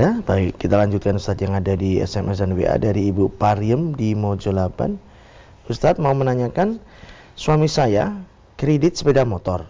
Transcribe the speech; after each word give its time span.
ada. 0.00 0.24
Baik, 0.24 0.56
kita 0.56 0.80
lanjutkan 0.80 1.20
Ustaz 1.20 1.36
yang 1.44 1.52
ada 1.52 1.76
di 1.76 2.00
SMS 2.00 2.40
dan 2.40 2.56
WA 2.56 2.72
dari 2.80 3.12
Ibu 3.12 3.36
Pariem 3.36 3.92
di 3.92 4.16
Mojolaban. 4.16 4.96
Ustaz 5.68 6.00
mau 6.00 6.16
menanyakan, 6.16 6.80
suami 7.36 7.68
saya 7.68 8.16
kredit 8.56 8.96
sepeda 8.96 9.28
motor. 9.28 9.68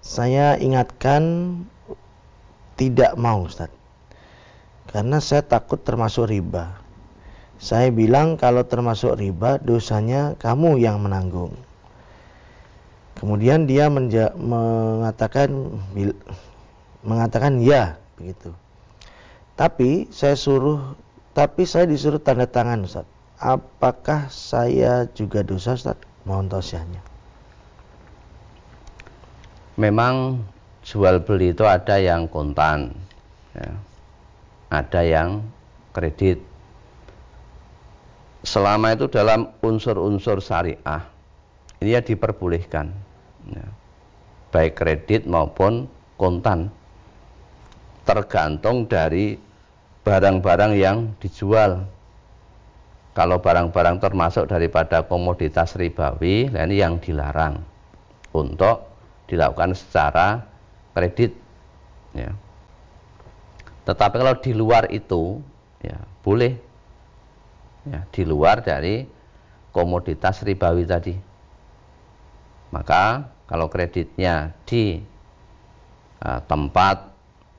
Saya 0.00 0.56
ingatkan 0.56 1.60
tidak 2.80 3.20
mau 3.20 3.44
Ustaz. 3.44 3.68
Karena 4.88 5.20
saya 5.20 5.44
takut 5.44 5.76
termasuk 5.84 6.32
riba. 6.32 6.80
Saya 7.60 7.92
bilang 7.92 8.40
kalau 8.40 8.64
termasuk 8.64 9.12
riba 9.20 9.60
dosanya 9.60 10.40
kamu 10.40 10.80
yang 10.80 11.04
menanggung. 11.04 11.52
Kemudian 13.20 13.68
dia 13.68 13.92
mengatakan 13.92 15.52
mengatakan 17.04 17.60
ya 17.60 18.00
begitu. 18.16 18.63
Tapi 19.54 20.10
saya 20.10 20.34
suruh 20.34 20.98
tapi 21.34 21.66
saya 21.66 21.90
disuruh 21.90 22.22
tanda 22.22 22.46
tangan 22.46 22.86
Ustaz. 22.86 23.06
Apakah 23.42 24.30
saya 24.30 25.10
juga 25.10 25.42
dosa 25.42 25.74
Ustaz? 25.74 25.98
Mohon 26.22 26.58
tausiahnya. 26.58 27.02
Memang 29.74 30.46
jual 30.86 31.18
beli 31.26 31.50
itu 31.50 31.66
ada 31.66 31.98
yang 31.98 32.30
kontan, 32.30 32.94
ya. 33.58 33.74
ada 34.70 35.00
yang 35.02 35.42
kredit. 35.90 36.38
Selama 38.46 38.94
itu 38.94 39.10
dalam 39.10 39.50
unsur-unsur 39.58 40.38
syariah, 40.38 41.02
ini 41.82 41.98
ya 41.98 42.00
diperbolehkan, 42.06 42.94
ya. 43.50 43.66
baik 44.54 44.78
kredit 44.78 45.26
maupun 45.26 45.90
kontan 46.14 46.70
tergantung 48.04 48.84
dari 48.86 49.36
barang-barang 50.04 50.72
yang 50.76 51.16
dijual. 51.18 51.88
Kalau 53.14 53.38
barang-barang 53.38 54.02
termasuk 54.02 54.50
daripada 54.50 55.06
komoditas 55.06 55.78
ribawi, 55.78 56.50
nah 56.50 56.66
ini 56.66 56.82
yang 56.82 56.98
dilarang 56.98 57.62
untuk 58.34 58.90
dilakukan 59.30 59.72
secara 59.78 60.42
kredit. 60.92 61.30
Ya. 62.10 62.34
Tetapi 63.86 64.14
kalau 64.18 64.34
di 64.42 64.52
luar 64.52 64.90
itu, 64.90 65.38
ya 65.78 65.98
boleh. 66.26 66.58
Ya, 67.84 68.02
di 68.10 68.24
luar 68.24 68.64
dari 68.64 69.06
komoditas 69.70 70.42
ribawi 70.42 70.82
tadi. 70.82 71.14
Maka 72.74 73.30
kalau 73.46 73.70
kreditnya 73.70 74.50
di 74.66 74.98
uh, 76.18 76.40
tempat 76.50 77.13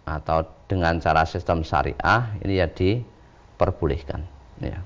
atau 0.05 0.45
dengan 0.69 1.01
cara 1.01 1.25
sistem 1.25 1.65
syariah 1.65 2.37
ini 2.45 2.61
ya 2.61 2.69
diperbolehkan 2.69 4.21
ya 4.61 4.85